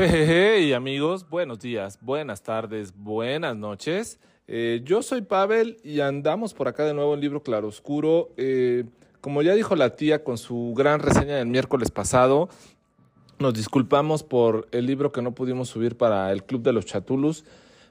Jejeje, 0.00 0.62
y 0.62 0.72
amigos, 0.72 1.28
buenos 1.28 1.60
días, 1.60 1.98
buenas 2.00 2.42
tardes, 2.42 2.94
buenas 2.96 3.54
noches. 3.54 4.18
Eh, 4.48 4.80
yo 4.82 5.02
soy 5.02 5.20
Pavel 5.20 5.76
y 5.84 6.00
andamos 6.00 6.54
por 6.54 6.68
acá 6.68 6.86
de 6.86 6.94
nuevo 6.94 7.12
en 7.12 7.20
Libro 7.20 7.42
Claroscuro. 7.42 8.30
Eh, 8.38 8.84
como 9.20 9.42
ya 9.42 9.52
dijo 9.52 9.76
la 9.76 9.96
tía 9.96 10.24
con 10.24 10.38
su 10.38 10.72
gran 10.74 11.00
reseña 11.00 11.36
del 11.36 11.48
miércoles 11.48 11.90
pasado, 11.90 12.48
nos 13.38 13.52
disculpamos 13.52 14.22
por 14.22 14.68
el 14.72 14.86
libro 14.86 15.12
que 15.12 15.20
no 15.20 15.32
pudimos 15.32 15.68
subir 15.68 15.98
para 15.98 16.32
el 16.32 16.44
Club 16.44 16.62
de 16.62 16.72
los 16.72 16.86
Chatulus. 16.86 17.44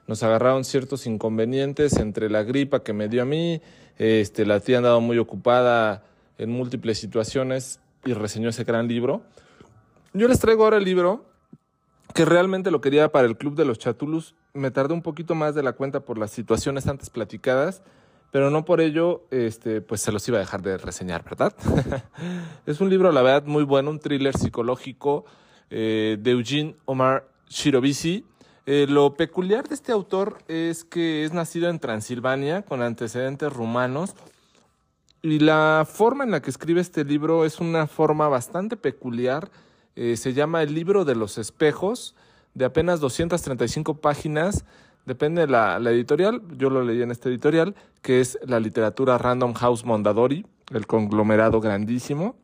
Nos 0.08 0.24
agarraron 0.24 0.64
ciertos 0.64 1.06
inconvenientes 1.06 1.96
entre 1.96 2.28
la 2.28 2.42
gripa 2.42 2.82
que 2.82 2.92
me 2.92 3.08
dio 3.08 3.22
a 3.22 3.24
mí, 3.24 3.62
este, 3.98 4.44
la 4.46 4.58
tía 4.58 4.78
ha 4.78 4.78
andado 4.78 5.00
muy 5.00 5.18
ocupada 5.18 6.02
en 6.38 6.50
múltiples 6.50 6.98
situaciones 6.98 7.78
y 8.04 8.14
reseñó 8.14 8.48
ese 8.48 8.64
gran 8.64 8.88
libro. 8.88 9.22
Yo 10.12 10.26
les 10.26 10.40
traigo 10.40 10.64
ahora 10.64 10.78
el 10.78 10.84
libro 10.84 11.30
que 12.20 12.26
realmente 12.26 12.70
lo 12.70 12.82
quería 12.82 13.10
para 13.10 13.26
el 13.26 13.38
Club 13.38 13.54
de 13.54 13.64
los 13.64 13.78
Chatulus. 13.78 14.34
Me 14.52 14.70
tardé 14.70 14.92
un 14.92 15.00
poquito 15.00 15.34
más 15.34 15.54
de 15.54 15.62
la 15.62 15.72
cuenta 15.72 16.00
por 16.00 16.18
las 16.18 16.30
situaciones 16.30 16.86
antes 16.86 17.08
platicadas, 17.08 17.80
pero 18.30 18.50
no 18.50 18.66
por 18.66 18.82
ello, 18.82 19.22
este, 19.30 19.80
pues 19.80 20.02
se 20.02 20.12
los 20.12 20.28
iba 20.28 20.36
a 20.36 20.40
dejar 20.40 20.60
de 20.60 20.76
reseñar, 20.76 21.24
¿verdad? 21.24 21.54
es 22.66 22.78
un 22.82 22.90
libro, 22.90 23.10
la 23.10 23.22
verdad, 23.22 23.46
muy 23.46 23.64
bueno, 23.64 23.88
un 23.88 24.00
thriller 24.00 24.36
psicológico 24.36 25.24
eh, 25.70 26.18
de 26.20 26.32
Eugene 26.32 26.76
Omar 26.84 27.26
Shirobishi. 27.48 28.26
Eh, 28.66 28.84
lo 28.86 29.14
peculiar 29.14 29.66
de 29.66 29.74
este 29.74 29.90
autor 29.90 30.40
es 30.46 30.84
que 30.84 31.24
es 31.24 31.32
nacido 31.32 31.70
en 31.70 31.78
Transilvania 31.78 32.60
con 32.60 32.82
antecedentes 32.82 33.50
rumanos 33.50 34.14
y 35.22 35.38
la 35.38 35.86
forma 35.90 36.24
en 36.24 36.32
la 36.32 36.42
que 36.42 36.50
escribe 36.50 36.82
este 36.82 37.02
libro 37.02 37.46
es 37.46 37.60
una 37.60 37.86
forma 37.86 38.28
bastante 38.28 38.76
peculiar 38.76 39.50
eh, 39.96 40.16
se 40.16 40.32
llama 40.32 40.62
El 40.62 40.74
libro 40.74 41.04
de 41.04 41.14
los 41.14 41.38
espejos, 41.38 42.14
de 42.54 42.64
apenas 42.64 43.00
235 43.00 44.00
páginas. 44.00 44.64
Depende 45.06 45.42
de 45.42 45.46
la, 45.48 45.78
editorial, 45.90 46.42
yo 46.56 46.70
lo 46.70 46.82
leí 46.82 47.02
en 47.02 47.10
este 47.10 47.28
editorial, 47.28 47.74
que 48.02 48.20
es 48.20 48.38
la 48.44 48.60
literatura 48.60 49.18
Random 49.18 49.54
House 49.54 49.84
Mondadori, 49.84 50.46
el 50.72 50.86
conglomerado 50.86 51.60
grandísimo. 51.60 52.36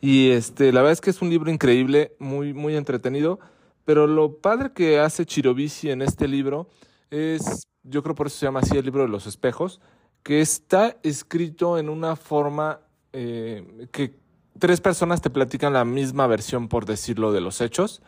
Y 0.00 0.30
este, 0.30 0.72
la 0.72 0.80
verdad 0.80 0.92
es 0.92 1.00
que 1.00 1.10
es 1.10 1.22
un 1.22 1.30
libro 1.30 1.50
increíble, 1.50 2.16
muy, 2.18 2.52
muy 2.52 2.76
entretenido. 2.76 3.38
Pero 3.84 4.06
lo 4.06 4.38
padre 4.38 4.72
que 4.72 4.98
hace 4.98 5.24
Chirobici 5.24 5.90
en 5.90 6.02
este 6.02 6.26
libro 6.26 6.68
es, 7.10 7.68
yo 7.84 8.02
creo 8.02 8.14
por 8.14 8.26
eso 8.26 8.38
se 8.38 8.46
llama 8.46 8.60
así 8.60 8.76
el 8.76 8.84
libro 8.84 9.02
de 9.02 9.08
los 9.08 9.26
espejos, 9.26 9.80
que 10.24 10.40
está 10.40 10.96
escrito 11.04 11.78
en 11.78 11.88
una 11.88 12.16
forma 12.16 12.80
eh, 13.12 13.86
que 13.92 14.18
tres 14.58 14.80
personas 14.80 15.20
te 15.20 15.30
platican 15.30 15.72
la 15.72 15.84
misma 15.84 16.26
versión, 16.26 16.68
por 16.68 16.86
decirlo, 16.86 17.32
de 17.32 17.40
los 17.40 17.60
hechos, 17.60 18.02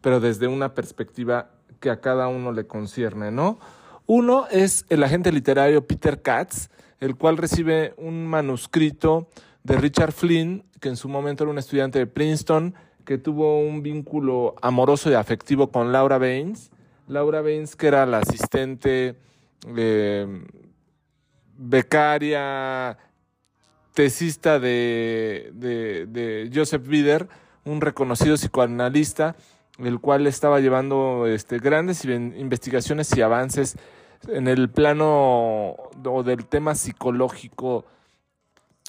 pero 0.00 0.20
desde 0.20 0.48
una 0.48 0.74
perspectiva 0.74 1.50
que 1.80 1.90
a 1.90 2.00
cada 2.00 2.28
uno 2.28 2.52
le 2.52 2.66
concierne, 2.66 3.30
¿no? 3.30 3.58
Uno 4.06 4.46
es 4.50 4.84
el 4.88 5.02
agente 5.02 5.32
literario 5.32 5.86
Peter 5.86 6.22
Katz, 6.22 6.68
el 7.00 7.16
cual 7.16 7.36
recibe 7.36 7.94
un 7.96 8.26
manuscrito 8.26 9.28
de 9.64 9.76
Richard 9.76 10.12
Flynn, 10.12 10.64
que 10.80 10.88
en 10.88 10.96
su 10.96 11.08
momento 11.08 11.44
era 11.44 11.50
un 11.50 11.58
estudiante 11.58 11.98
de 11.98 12.06
Princeton, 12.06 12.74
que 13.04 13.18
tuvo 13.18 13.58
un 13.58 13.82
vínculo 13.82 14.54
amoroso 14.62 15.10
y 15.10 15.14
afectivo 15.14 15.70
con 15.70 15.92
Laura 15.92 16.18
Baines. 16.18 16.70
Laura 17.08 17.42
Baines, 17.42 17.76
que 17.76 17.88
era 17.88 18.06
la 18.06 18.18
asistente 18.18 19.16
eh, 19.76 20.44
becaria, 21.56 22.98
tesista 23.92 24.58
de, 24.58 25.50
de, 25.54 26.50
Joseph 26.52 26.86
Bieder, 26.86 27.28
un 27.64 27.80
reconocido 27.80 28.36
psicoanalista, 28.36 29.36
el 29.78 30.00
cual 30.00 30.26
estaba 30.26 30.60
llevando 30.60 31.26
este, 31.26 31.58
grandes 31.58 32.04
investigaciones 32.04 33.14
y 33.16 33.22
avances 33.22 33.76
en 34.28 34.48
el 34.48 34.70
plano 34.70 35.76
o 36.04 36.22
del 36.24 36.46
tema 36.46 36.74
psicológico 36.74 37.84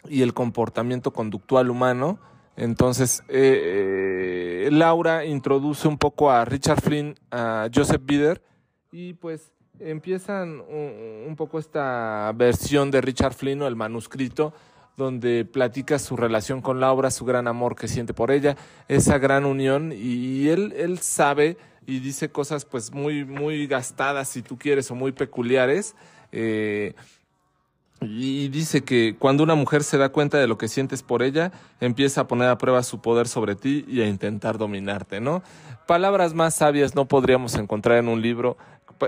y 0.08 0.22
el 0.22 0.34
comportamiento 0.34 1.12
conductual 1.12 1.70
humano. 1.70 2.20
Entonces, 2.56 3.24
eh, 3.30 4.66
eh, 4.68 4.70
Laura 4.72 5.26
introduce 5.26 5.88
un 5.88 5.98
poco 5.98 6.30
a 6.30 6.46
Richard 6.46 6.82
Flynn, 6.82 7.16
a 7.32 7.68
Joseph 7.74 8.02
Bieder, 8.06 8.44
y 8.92 9.14
pues 9.14 9.52
empiezan 9.80 10.62
un, 10.62 11.26
un 11.28 11.36
poco 11.36 11.58
esta 11.58 12.32
versión 12.36 12.92
de 12.92 13.02
Richard 13.02 13.34
Flynn 13.34 13.64
o 13.64 13.68
el 13.68 13.76
manuscrito 13.76 14.54
donde 14.98 15.46
platica 15.46 16.00
su 16.00 16.16
relación 16.16 16.62
con 16.62 16.80
Laura, 16.80 17.12
su 17.12 17.26
gran 17.26 17.48
amor 17.48 17.76
que 17.76 17.88
siente 17.88 18.14
por 18.14 18.32
ella, 18.32 18.56
esa 18.88 19.18
gran 19.18 19.46
unión 19.46 19.92
y 19.92 20.50
él, 20.50 20.74
él 20.78 21.00
sabe 21.00 21.58
y 21.86 22.00
dice 22.00 22.30
cosas 22.30 22.66
pues 22.66 22.92
muy, 22.92 23.26
muy 23.26 23.68
gastadas 23.68 24.30
si 24.30 24.42
tú 24.42 24.58
quieres 24.58 24.90
o 24.92 24.96
muy 24.96 25.12
peculiares. 25.12 25.96
Eh, 26.32 26.94
y 28.02 28.50
dice 28.50 28.84
que 28.84 29.16
cuando 29.18 29.44
una 29.44 29.56
mujer 29.56 29.84
se 29.84 29.98
da 29.98 30.10
cuenta 30.10 30.38
de 30.38 30.48
lo 30.48 30.58
que 30.58 30.68
sientes 30.68 31.04
por 31.04 31.24
ella, 31.24 31.52
empieza 31.80 32.22
a 32.22 32.28
poner 32.28 32.50
a 32.50 32.58
prueba 32.58 32.84
su 32.84 33.00
poder 33.00 33.28
sobre 33.28 33.56
ti 33.56 33.86
y 33.88 34.02
a 34.02 34.08
intentar 34.08 34.58
dominarte, 34.58 35.22
¿no? 35.22 35.42
Palabras 35.88 36.34
más 36.34 36.56
sabias 36.56 36.96
no 36.96 37.06
podríamos 37.06 37.56
encontrar 37.56 37.98
en 37.98 38.10
un 38.10 38.22
libro, 38.22 38.58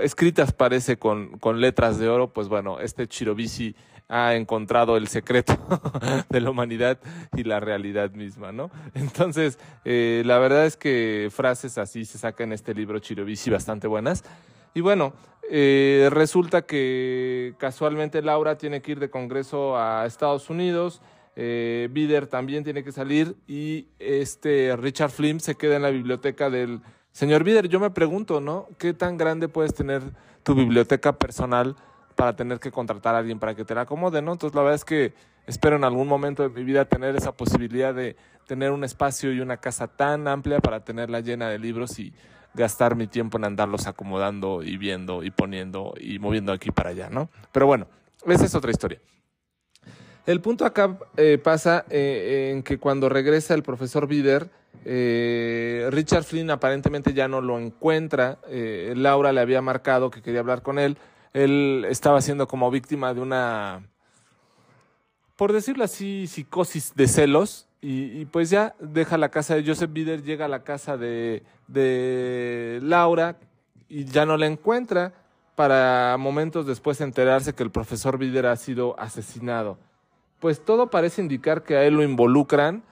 escritas 0.02 0.52
parece 0.52 0.98
con, 0.98 1.38
con 1.38 1.60
letras 1.60 1.98
de 1.98 2.08
oro, 2.08 2.32
pues 2.32 2.48
bueno, 2.48 2.80
este 2.80 3.06
Chirobici 3.06 3.74
ha 4.08 4.34
encontrado 4.34 4.96
el 4.96 5.08
secreto 5.08 5.56
de 6.28 6.40
la 6.40 6.50
humanidad 6.50 6.98
y 7.36 7.44
la 7.44 7.60
realidad 7.60 8.12
misma, 8.12 8.52
¿no? 8.52 8.70
Entonces, 8.94 9.58
eh, 9.84 10.22
la 10.24 10.38
verdad 10.38 10.66
es 10.66 10.76
que 10.76 11.28
frases 11.32 11.78
así 11.78 12.04
se 12.04 12.18
sacan 12.18 12.48
en 12.48 12.52
este 12.52 12.74
libro 12.74 12.98
Chirobici 12.98 13.50
bastante 13.50 13.86
buenas. 13.86 14.24
Y 14.74 14.80
bueno, 14.80 15.14
eh, 15.50 16.08
resulta 16.10 16.62
que 16.62 17.54
casualmente 17.58 18.22
Laura 18.22 18.58
tiene 18.58 18.82
que 18.82 18.92
ir 18.92 19.00
de 19.00 19.10
congreso 19.10 19.76
a 19.76 20.06
Estados 20.06 20.50
Unidos, 20.50 21.00
eh, 21.34 21.88
Bider 21.90 22.26
también 22.26 22.64
tiene 22.64 22.82
que 22.82 22.92
salir 22.92 23.36
y 23.46 23.88
este 23.98 24.74
Richard 24.76 25.10
Flynn 25.10 25.38
se 25.38 25.54
queda 25.54 25.76
en 25.76 25.82
la 25.82 25.90
biblioteca 25.90 26.48
del 26.48 26.80
señor 27.16 27.44
Bider. 27.44 27.68
Yo 27.68 27.80
me 27.80 27.90
pregunto, 27.90 28.42
¿no? 28.42 28.68
¿Qué 28.76 28.92
tan 28.92 29.16
grande 29.16 29.48
puedes 29.48 29.72
tener 29.72 30.02
tu 30.42 30.54
biblioteca 30.54 31.18
personal? 31.18 31.74
para 32.16 32.34
tener 32.34 32.58
que 32.58 32.72
contratar 32.72 33.14
a 33.14 33.18
alguien 33.18 33.38
para 33.38 33.54
que 33.54 33.64
te 33.64 33.74
la 33.74 33.82
acomode, 33.82 34.22
¿no? 34.22 34.32
Entonces 34.32 34.56
la 34.56 34.62
verdad 34.62 34.74
es 34.74 34.84
que 34.84 35.12
espero 35.46 35.76
en 35.76 35.84
algún 35.84 36.08
momento 36.08 36.42
de 36.42 36.48
mi 36.48 36.64
vida 36.64 36.86
tener 36.86 37.14
esa 37.14 37.32
posibilidad 37.32 37.94
de 37.94 38.16
tener 38.46 38.72
un 38.72 38.82
espacio 38.82 39.32
y 39.32 39.40
una 39.40 39.58
casa 39.58 39.86
tan 39.86 40.26
amplia 40.26 40.60
para 40.60 40.82
tenerla 40.82 41.20
llena 41.20 41.48
de 41.48 41.58
libros 41.58 41.98
y 41.98 42.12
gastar 42.54 42.96
mi 42.96 43.06
tiempo 43.06 43.36
en 43.36 43.44
andarlos 43.44 43.86
acomodando 43.86 44.62
y 44.62 44.78
viendo 44.78 45.22
y 45.22 45.30
poniendo 45.30 45.92
y 46.00 46.18
moviendo 46.18 46.52
aquí 46.52 46.70
para 46.70 46.90
allá, 46.90 47.10
¿no? 47.10 47.28
Pero 47.52 47.66
bueno, 47.66 47.86
esa 48.26 48.46
es 48.46 48.54
otra 48.54 48.70
historia. 48.70 48.98
El 50.26 50.40
punto 50.40 50.66
acá 50.66 50.98
eh, 51.16 51.38
pasa 51.42 51.84
eh, 51.88 52.50
en 52.52 52.62
que 52.62 52.78
cuando 52.78 53.08
regresa 53.08 53.54
el 53.54 53.62
profesor 53.62 54.06
Bider, 54.06 54.50
eh, 54.84 55.88
Richard 55.90 56.24
Flynn 56.24 56.50
aparentemente 56.50 57.14
ya 57.14 57.28
no 57.28 57.40
lo 57.40 57.58
encuentra. 57.58 58.38
Laura 58.94 59.32
le 59.32 59.40
había 59.40 59.62
marcado 59.62 60.10
que 60.10 60.22
quería 60.22 60.40
hablar 60.40 60.62
con 60.62 60.78
él 60.78 60.98
él 61.36 61.86
estaba 61.90 62.22
siendo 62.22 62.48
como 62.48 62.70
víctima 62.70 63.12
de 63.12 63.20
una, 63.20 63.86
por 65.36 65.52
decirlo 65.52 65.84
así, 65.84 66.26
psicosis 66.26 66.94
de 66.94 67.08
celos. 67.08 67.68
Y, 67.88 68.24
pues 68.24 68.50
ya 68.50 68.74
deja 68.80 69.16
la 69.16 69.28
casa 69.28 69.54
de 69.54 69.64
Joseph 69.64 69.92
Bieder, 69.92 70.22
llega 70.24 70.46
a 70.46 70.48
la 70.48 70.64
casa 70.64 70.96
de, 70.96 71.44
de 71.68 72.80
Laura 72.82 73.36
y 73.88 74.06
ya 74.06 74.26
no 74.26 74.36
la 74.36 74.46
encuentra 74.46 75.12
para 75.54 76.16
momentos 76.18 76.66
después 76.66 77.00
enterarse 77.00 77.52
que 77.52 77.62
el 77.62 77.70
profesor 77.70 78.18
Bieder 78.18 78.46
ha 78.46 78.56
sido 78.56 78.98
asesinado. 78.98 79.78
Pues 80.40 80.64
todo 80.64 80.90
parece 80.90 81.22
indicar 81.22 81.62
que 81.64 81.76
a 81.76 81.84
él 81.84 81.94
lo 81.94 82.02
involucran 82.02 82.82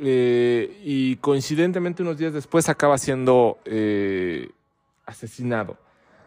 eh, 0.00 0.80
y 0.82 1.16
coincidentemente 1.16 2.02
unos 2.02 2.16
días 2.16 2.32
después 2.32 2.68
acaba 2.68 2.96
siendo 2.96 3.58
eh, 3.66 4.50
asesinado. 5.04 5.76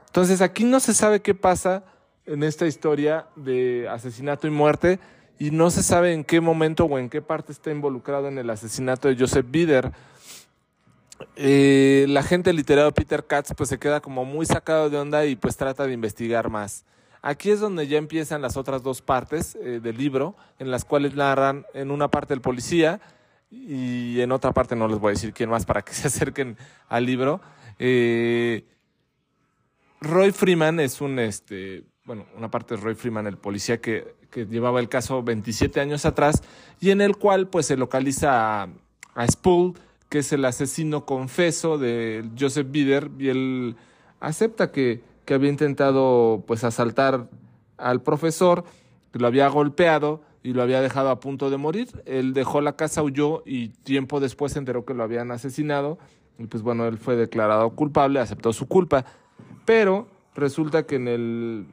Entonces 0.08 0.42
aquí 0.42 0.64
no 0.64 0.80
se 0.80 0.94
sabe 0.94 1.22
qué 1.22 1.34
pasa 1.34 1.84
en 2.26 2.44
esta 2.44 2.68
historia 2.68 3.26
de 3.36 3.88
asesinato 3.90 4.48
y 4.48 4.52
muerte 4.52 5.00
y 5.40 5.50
no 5.50 5.72
se 5.72 5.82
sabe 5.82 6.14
en 6.14 6.24
qué 6.24 6.40
momento 6.40 6.86
o 6.86 7.00
en 7.00 7.10
qué 7.10 7.22
parte 7.22 7.52
está 7.52 7.72
involucrado 7.72 8.28
en 8.28 8.38
el 8.38 8.50
asesinato 8.50 9.08
de 9.08 9.18
Joseph 9.18 9.48
Bieder. 9.50 9.92
Eh, 11.36 12.06
la 12.10 12.22
gente 12.22 12.54
literario 12.54 12.92
Peter 12.92 13.26
Katz 13.26 13.54
pues 13.56 13.70
se 13.70 13.80
queda 13.80 14.02
como 14.02 14.24
muy 14.24 14.46
sacado 14.46 14.90
de 14.90 14.98
onda 14.98 15.26
y 15.26 15.36
pues 15.36 15.58
trata 15.58 15.88
de 15.88 15.94
investigar 15.94 16.50
más. 16.50 16.86
Aquí 17.26 17.52
es 17.52 17.62
donde 17.62 17.88
ya 17.88 17.98
empiezan 17.98 18.42
las 18.42 18.58
otras 18.58 18.84
dos 18.84 19.02
partes 19.02 19.56
eh, 19.56 19.80
del 19.82 19.98
libro, 19.98 20.36
en 20.60 20.70
las 20.70 20.84
cuales 20.84 21.16
narran 21.16 21.66
en 21.74 21.90
una 21.90 22.10
parte 22.10 22.34
el 22.34 22.42
policía 22.42 23.00
y 23.50 24.20
en 24.20 24.34
otra 24.34 24.52
parte 24.52 24.76
no 24.76 24.90
les 24.90 25.00
voy 25.00 25.12
a 25.12 25.14
decir 25.14 25.32
quién 25.32 25.50
más 25.50 25.66
para 25.66 25.84
que 25.84 25.94
se 25.94 26.08
acerquen 26.08 26.58
al 26.90 27.06
libro. 27.06 27.40
Eh, 27.80 28.66
Roy 30.02 30.34
Freeman 30.34 30.82
es 30.82 31.00
un, 31.00 31.18
este, 31.18 31.86
bueno, 32.04 32.26
una 32.36 32.52
parte 32.52 32.76
de 32.76 32.82
Roy 32.82 32.96
Freeman, 32.96 33.26
el 33.26 33.38
policía 33.38 33.80
que, 33.80 34.22
llevaba 34.50 34.82
el 34.82 34.90
caso 34.90 35.24
27 35.24 35.80
años 35.80 36.06
atrás 36.06 36.42
y 36.82 36.90
en 36.90 37.00
el 37.00 37.16
cual 37.16 37.48
pues 37.48 37.68
se 37.68 37.78
localiza 37.78 38.64
a, 38.64 38.70
a 39.16 39.28
Spool, 39.28 39.76
que 40.10 40.20
es 40.20 40.34
el 40.34 40.44
asesino 40.44 41.06
confeso 41.06 41.78
de 41.78 42.28
Joseph 42.38 42.68
Bider, 42.70 43.12
y 43.18 43.30
él 43.30 43.76
acepta 44.20 44.72
que, 44.72 45.13
que 45.26 45.34
había 45.34 45.50
intentado 45.50 46.44
pues 46.48 46.64
asaltar 46.64 47.30
al 47.78 48.02
profesor, 48.02 48.64
que 49.12 49.20
lo 49.20 49.28
había 49.28 49.48
golpeado 49.48 50.22
y 50.44 50.54
lo 50.54 50.62
había 50.62 50.82
dejado 50.82 51.10
a 51.10 51.20
punto 51.20 51.50
de 51.50 51.58
morir. 51.58 51.88
Él 52.06 52.34
dejó 52.34 52.62
la 52.62 52.76
casa, 52.76 53.04
huyó 53.04 53.44
y 53.46 53.70
tiempo 53.70 54.20
después 54.20 54.54
se 54.54 54.60
enteró 54.60 54.86
que 54.86 54.94
lo 54.94 55.04
habían 55.04 55.32
asesinado 55.32 55.98
y 56.38 56.48
pues 56.48 56.64
bueno, 56.64 56.88
él 56.88 56.98
fue 56.98 57.16
declarado 57.16 57.70
culpable, 57.72 58.20
aceptó 58.20 58.54
su 58.54 58.68
culpa, 58.68 59.06
pero 59.66 60.08
resulta 60.36 60.86
que 60.86 60.96
en 60.96 61.08
el 61.08 61.66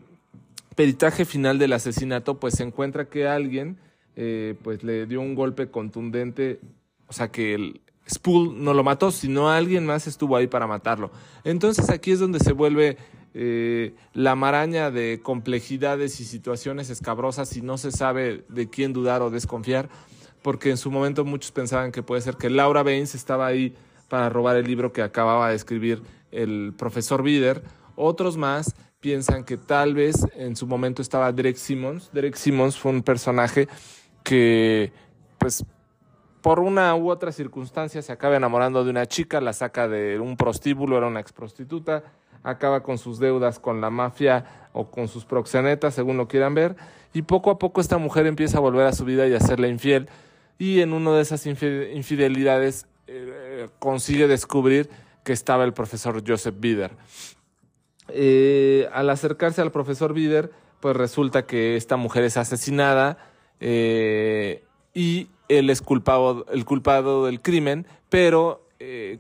peritaje 0.77 1.25
final 1.25 1.59
del 1.59 1.73
asesinato 1.73 2.39
pues 2.39 2.55
se 2.55 2.63
encuentra 2.63 3.09
que 3.09 3.27
alguien 3.27 3.79
eh, 4.17 4.55
pues 4.63 4.83
le 4.85 5.07
dio 5.07 5.21
un 5.21 5.35
golpe 5.35 5.71
contundente, 5.71 6.61
o 7.07 7.13
sea 7.13 7.31
que 7.31 7.55
el 7.55 7.81
Spool 8.09 8.63
no 8.63 8.75
lo 8.75 8.83
mató, 8.83 9.11
sino 9.13 9.51
alguien 9.51 9.87
más 9.87 10.07
estuvo 10.07 10.37
ahí 10.37 10.47
para 10.47 10.67
matarlo. 10.67 11.11
Entonces 11.45 11.91
aquí 11.91 12.11
es 12.11 12.19
donde 12.19 12.41
se 12.41 12.53
vuelve 12.53 12.97
eh, 13.35 13.95
la 14.13 14.35
maraña 14.35 14.91
de 14.91 15.21
complejidades 15.23 16.21
y 16.21 16.25
situaciones 16.25 16.91
escabrosas 16.91 17.57
y 17.57 17.63
no 17.63 17.79
se 17.79 17.93
sabe 17.93 18.45
de 18.49 18.69
quién 18.69 18.93
dudar 18.93 19.23
o 19.23 19.31
desconfiar, 19.31 19.89
porque 20.43 20.71
en 20.71 20.77
su 20.77 20.91
momento 20.91 21.25
muchos 21.25 21.53
pensaban 21.53 21.93
que 21.93 22.03
puede 22.03 22.23
ser 22.23 22.37
que 22.37 22.51
Laura 22.51 22.83
Baines 22.83 23.15
estaba 23.15 23.47
ahí 23.47 23.75
para 24.09 24.29
robar 24.29 24.57
el 24.57 24.67
libro 24.67 24.93
que 24.93 25.03
acababa 25.03 25.51
de 25.51 25.57
escribir 25.57 26.03
el 26.33 26.75
profesor 26.77 27.23
Bider. 27.23 27.63
Otros 27.95 28.37
más 28.37 28.75
piensan 29.01 29.45
que 29.45 29.57
tal 29.57 29.95
vez 29.95 30.27
en 30.37 30.57
su 30.57 30.67
momento 30.67 31.01
estaba 31.03 31.33
Derek 31.33 31.57
Simmons. 31.57 32.11
Derek 32.13 32.35
Simmons 32.35 32.77
fue 32.77 32.93
un 32.93 33.03
personaje 33.03 33.69
que, 34.23 34.93
pues, 35.39 35.65
por 36.43 36.61
una 36.61 36.95
u 36.97 37.11
otra 37.11 37.33
circunstancia 37.33 38.03
se 38.03 38.13
acaba 38.13 38.37
enamorando 38.37 38.85
de 38.85 38.91
una 38.91 39.07
chica, 39.07 39.41
la 39.41 39.53
saca 39.53 39.89
de 39.89 40.19
un 40.19 40.37
prostíbulo, 40.37 40.97
era 40.97 41.07
una 41.07 41.21
ex 41.21 41.33
prostituta, 41.33 42.05
acaba 42.43 42.83
con 42.83 42.99
sus 42.99 43.19
deudas 43.19 43.59
con 43.59 43.81
la 43.81 43.91
mafia 43.91 44.69
o 44.73 44.91
con 44.91 45.09
sus 45.09 45.25
proxenetas, 45.25 45.95
según 45.95 46.17
lo 46.17 46.29
quieran 46.29 46.55
ver, 46.55 46.77
y 47.13 47.23
poco 47.23 47.51
a 47.51 47.59
poco 47.59 47.81
esta 47.81 47.99
mujer 47.99 48.27
empieza 48.27 48.59
a 48.59 48.61
volver 48.61 48.87
a 48.87 48.93
su 48.93 49.05
vida 49.05 49.27
y 49.27 49.35
a 49.35 49.39
hacerle 49.39 49.69
infiel, 49.69 50.09
y 50.59 50.81
en 50.81 50.93
una 50.93 51.13
de 51.13 51.23
esas 51.23 51.47
infidelidades 51.47 52.87
eh, 53.07 53.69
consigue 53.79 54.29
descubrir 54.29 54.89
que 55.25 55.33
estaba 55.33 55.65
el 55.65 55.73
profesor 55.73 56.23
Joseph 56.27 56.55
Bieder. 56.59 56.93
Eh, 58.09 58.89
al 58.93 59.11
acercarse 59.11 59.61
al 59.61 59.73
profesor 59.73 60.13
Bieder, 60.13 60.53
pues 60.81 60.97
resulta 60.97 61.47
que 61.47 61.77
esta 61.77 61.97
mujer 61.97 62.25
es 62.25 62.37
asesinada 62.37 63.19
eh, 63.61 64.65
y 64.95 65.29
él 65.49 65.71
es 65.71 65.83
culpado, 65.83 66.47
el 66.53 66.65
culpado 66.65 67.27
del 67.27 67.41
crimen, 67.41 67.87
pero 68.09 68.67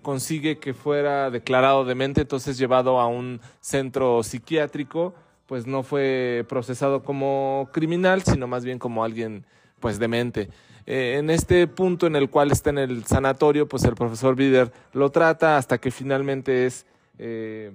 consigue 0.03 0.59
que 0.59 0.73
fuera 0.73 1.31
declarado 1.31 1.85
demente, 1.85 2.23
entonces 2.23 2.57
llevado 2.57 2.99
a 2.99 3.07
un 3.07 3.41
centro 3.61 4.23
psiquiátrico, 4.23 5.15
pues 5.47 5.67
no 5.67 5.83
fue 5.83 6.47
procesado 6.49 7.03
como 7.03 7.69
criminal, 7.73 8.23
sino 8.23 8.47
más 8.47 8.65
bien 8.65 8.79
como 8.79 9.05
alguien 9.05 9.45
pues 9.81 9.99
demente. 9.99 10.49
Eh, 10.87 11.17
en 11.19 11.31
este 11.31 11.67
punto 11.67 12.07
en 12.07 12.17
el 12.17 12.31
cual 12.31 12.53
está 12.53 12.71
en 12.71 12.79
el 12.79 13.05
sanatorio, 13.05 13.69
pues 13.69 13.85
el 13.85 13.95
profesor 13.95 14.35
Bider 14.35 14.73
lo 14.93 15.11
trata 15.11 15.57
hasta 15.57 15.79
que 15.79 15.91
finalmente 15.91 16.67
es 16.67 16.87
eh, 17.19 17.73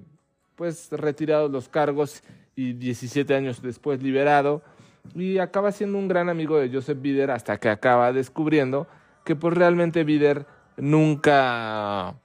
pues 0.55 0.89
retirado 0.91 1.49
los 1.49 1.69
cargos 1.69 2.23
y 2.55 2.73
17 2.73 3.35
años 3.35 3.61
después 3.61 4.01
liberado 4.01 4.63
y 5.13 5.38
acaba 5.38 5.71
siendo 5.71 5.97
un 5.97 6.07
gran 6.07 6.29
amigo 6.29 6.57
de 6.57 6.69
Joseph 6.69 6.99
Bider 7.01 7.29
hasta 7.31 7.57
que 7.57 7.69
acaba 7.69 8.11
descubriendo 8.11 8.88
que 9.23 9.35
pues 9.35 9.53
realmente 9.53 10.03
Bider 10.03 10.45
nunca 10.77 12.16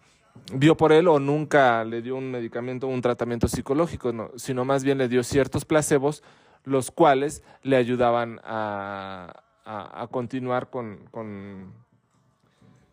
vio 0.52 0.76
por 0.76 0.93
él 0.93 1.08
o 1.08 1.19
nunca 1.19 1.85
le 1.85 2.02
dio 2.02 2.17
un 2.17 2.31
medicamento 2.31 2.87
o 2.87 2.91
un 2.91 3.02
tratamiento 3.02 3.49
psicológico, 3.49 4.32
sino 4.37 4.64
más 4.64 4.85
bien 4.85 4.99
le 4.99 5.08
dio 5.08 5.23
ciertos 5.23 5.64
placebos 5.64 6.23
los 6.64 6.91
cuales 6.91 7.43
le 7.62 7.76
ayudaban 7.76 8.41
a, 8.44 9.43
a, 9.64 10.06
continuar 10.11 10.69
con, 10.70 10.99
con, 11.11 11.73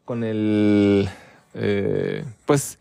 con 0.05 0.23
el, 0.23 1.09
eh, 1.53 2.23
pues, 2.45 2.79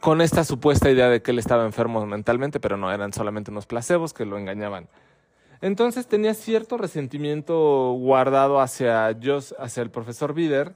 con 0.00 0.20
esta 0.20 0.44
supuesta 0.44 0.90
idea 0.90 1.08
de 1.08 1.22
que 1.22 1.30
él 1.30 1.38
estaba 1.38 1.64
enfermo 1.64 2.04
mentalmente, 2.06 2.60
pero 2.60 2.76
no, 2.76 2.92
eran 2.92 3.12
solamente 3.12 3.50
unos 3.50 3.66
placebos 3.66 4.12
que 4.12 4.24
lo 4.24 4.38
engañaban. 4.38 4.88
Entonces 5.60 6.06
tenía 6.06 6.34
cierto 6.34 6.76
resentimiento 6.76 7.92
guardado 7.92 8.60
hacia, 8.60 9.06
hacia 9.08 9.82
el 9.82 9.90
profesor 9.90 10.34
Bider, 10.34 10.74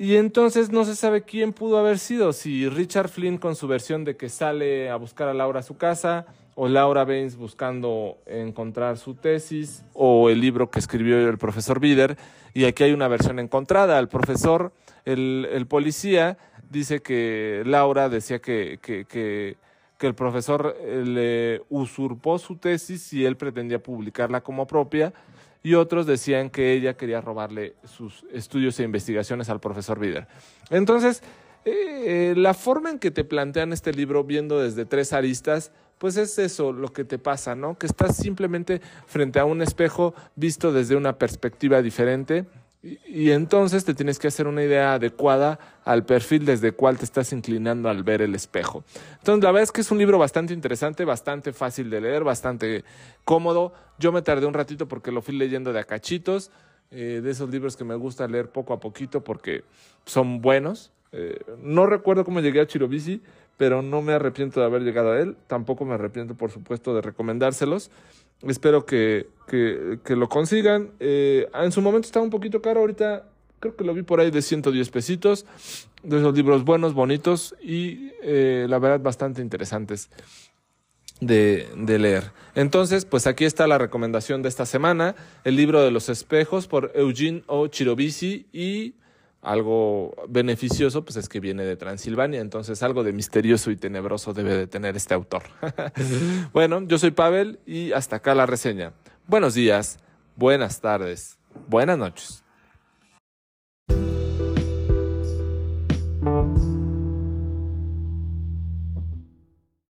y 0.00 0.16
entonces 0.16 0.72
no 0.72 0.86
se 0.86 0.96
sabe 0.96 1.24
quién 1.24 1.52
pudo 1.52 1.76
haber 1.76 1.98
sido, 1.98 2.32
si 2.32 2.66
Richard 2.70 3.10
Flynn 3.10 3.36
con 3.36 3.54
su 3.54 3.68
versión 3.68 4.02
de 4.02 4.16
que 4.16 4.30
sale 4.30 4.88
a 4.88 4.96
buscar 4.96 5.28
a 5.28 5.34
Laura 5.34 5.60
a 5.60 5.62
su 5.62 5.76
casa, 5.76 6.24
o 6.54 6.68
Laura 6.68 7.04
Baines 7.04 7.36
buscando 7.36 8.16
encontrar 8.24 8.96
su 8.96 9.14
tesis, 9.14 9.84
o 9.92 10.30
el 10.30 10.40
libro 10.40 10.70
que 10.70 10.78
escribió 10.78 11.28
el 11.28 11.36
profesor 11.36 11.80
Bider, 11.80 12.16
y 12.54 12.64
aquí 12.64 12.82
hay 12.82 12.92
una 12.92 13.08
versión 13.08 13.38
encontrada. 13.40 13.98
El 13.98 14.08
profesor, 14.08 14.72
el, 15.04 15.66
policía, 15.68 16.38
dice 16.70 17.02
que 17.02 17.62
Laura 17.66 18.08
decía 18.08 18.38
que, 18.38 18.78
que, 18.80 19.04
que, 19.04 19.58
que 19.98 20.06
el 20.06 20.14
profesor 20.14 20.78
eh, 20.80 21.04
le 21.04 21.62
usurpó 21.68 22.38
su 22.38 22.56
tesis 22.56 23.12
y 23.12 23.26
él 23.26 23.36
pretendía 23.36 23.82
publicarla 23.82 24.40
como 24.40 24.66
propia, 24.66 25.12
y 25.62 25.74
otros 25.74 26.06
decían 26.06 26.50
que 26.50 26.72
ella 26.72 26.96
quería 26.96 27.20
robarle 27.20 27.74
sus 27.84 28.24
estudios 28.32 28.78
e 28.80 28.84
investigaciones 28.84 29.48
al 29.50 29.60
profesor 29.60 29.98
Bider. 29.98 30.26
Entonces, 30.70 31.22
eh, 31.64 32.34
la 32.36 32.54
forma 32.54 32.90
en 32.90 32.98
que 32.98 33.10
te 33.10 33.24
plantean 33.24 33.72
este 33.72 33.92
libro, 33.92 34.24
viendo 34.24 34.60
desde 34.60 34.86
tres 34.86 35.12
aristas, 35.12 35.72
pues 35.98 36.16
es 36.16 36.38
eso 36.38 36.72
lo 36.72 36.92
que 36.94 37.04
te 37.04 37.18
pasa, 37.18 37.54
¿no? 37.54 37.76
Que 37.76 37.86
estás 37.86 38.16
simplemente 38.16 38.80
frente 39.06 39.38
a 39.38 39.44
un 39.44 39.60
espejo 39.60 40.14
visto 40.34 40.72
desde 40.72 40.96
una 40.96 41.18
perspectiva 41.18 41.82
diferente 41.82 42.46
y, 42.82 43.30
entonces 43.30 43.84
te 43.84 43.92
tienes 43.92 44.18
que 44.18 44.28
hacer 44.28 44.46
una 44.46 44.62
idea 44.62 44.94
adecuada 44.94 45.58
al 45.84 46.04
perfil 46.04 46.46
desde 46.46 46.72
cual 46.72 46.96
te 46.96 47.04
estás 47.04 47.32
inclinando 47.32 47.90
al 47.90 48.02
ver 48.02 48.22
el 48.22 48.34
espejo. 48.34 48.84
Entonces, 49.18 49.44
la 49.44 49.50
verdad 49.50 49.64
es 49.64 49.72
que 49.72 49.82
es 49.82 49.90
un 49.90 49.98
libro 49.98 50.18
bastante 50.18 50.54
interesante, 50.54 51.04
bastante 51.04 51.52
fácil 51.52 51.90
de 51.90 52.00
leer, 52.00 52.24
bastante 52.24 52.84
cómodo. 53.24 53.74
Yo 53.98 54.12
me 54.12 54.22
tardé 54.22 54.46
un 54.46 54.54
ratito 54.54 54.88
porque 54.88 55.12
lo 55.12 55.20
fui 55.20 55.36
leyendo 55.36 55.74
de 55.74 55.80
acachitos, 55.80 56.50
eh, 56.90 57.20
de 57.22 57.30
esos 57.30 57.50
libros 57.50 57.76
que 57.76 57.84
me 57.84 57.94
gusta 57.96 58.26
leer 58.26 58.48
poco 58.48 58.72
a 58.72 58.80
poquito 58.80 59.22
porque 59.22 59.62
son 60.06 60.40
buenos. 60.40 60.90
Eh, 61.12 61.38
no 61.62 61.84
recuerdo 61.84 62.24
cómo 62.24 62.40
llegué 62.40 62.60
a 62.60 62.66
Chirobici, 62.66 63.20
pero 63.58 63.82
no 63.82 64.00
me 64.00 64.14
arrepiento 64.14 64.58
de 64.58 64.66
haber 64.66 64.82
llegado 64.82 65.12
a 65.12 65.20
él. 65.20 65.36
Tampoco 65.48 65.84
me 65.84 65.94
arrepiento, 65.94 66.34
por 66.34 66.50
supuesto, 66.50 66.94
de 66.94 67.02
recomendárselos. 67.02 67.90
Espero 68.42 68.86
que, 68.86 69.28
que, 69.46 70.16
lo 70.16 70.28
consigan. 70.28 70.90
Eh, 71.00 71.48
en 71.54 71.72
su 71.72 71.82
momento 71.82 72.06
estaba 72.06 72.24
un 72.24 72.30
poquito 72.30 72.62
caro, 72.62 72.80
ahorita 72.80 73.26
creo 73.58 73.76
que 73.76 73.84
lo 73.84 73.92
vi 73.94 74.02
por 74.02 74.20
ahí 74.20 74.30
de 74.30 74.42
110 74.42 74.88
pesitos. 74.90 75.46
De 76.02 76.18
esos 76.18 76.34
libros 76.34 76.64
buenos, 76.64 76.94
bonitos 76.94 77.54
y 77.62 78.12
eh, 78.22 78.66
la 78.68 78.78
verdad 78.78 79.00
bastante 79.00 79.42
interesantes 79.42 80.08
de, 81.20 81.98
leer. 81.98 82.32
Entonces, 82.54 83.04
pues 83.04 83.26
aquí 83.26 83.44
está 83.44 83.66
la 83.66 83.78
recomendación 83.78 84.42
de 84.42 84.48
esta 84.48 84.66
semana, 84.66 85.14
el 85.44 85.56
libro 85.56 85.82
de 85.82 85.90
los 85.90 86.08
espejos 86.08 86.66
por 86.66 86.92
Eugene 86.94 87.42
O. 87.46 87.66
Chirobici 87.66 88.46
y 88.52 88.94
algo 89.42 90.14
beneficioso, 90.28 91.04
pues 91.04 91.16
es 91.16 91.28
que 91.28 91.40
viene 91.40 91.64
de 91.64 91.76
Transilvania, 91.76 92.40
entonces 92.40 92.82
algo 92.82 93.02
de 93.02 93.12
misterioso 93.12 93.70
y 93.70 93.76
tenebroso 93.76 94.32
debe 94.32 94.56
de 94.56 94.66
tener 94.66 94.96
este 94.96 95.14
autor. 95.14 95.44
bueno, 96.52 96.82
yo 96.82 96.98
soy 96.98 97.10
Pavel 97.10 97.58
y 97.66 97.92
hasta 97.92 98.16
acá 98.16 98.34
la 98.34 98.46
reseña. 98.46 98.92
Buenos 99.26 99.54
días, 99.54 99.98
buenas 100.36 100.80
tardes, 100.80 101.38
buenas 101.68 101.96
noches. 101.96 102.44